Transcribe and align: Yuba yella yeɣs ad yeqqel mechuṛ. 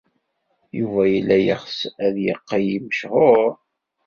Yuba 0.79 1.01
yella 1.13 1.37
yeɣs 1.45 1.77
ad 2.05 2.15
yeqqel 2.25 2.67
mechuṛ. 2.85 3.49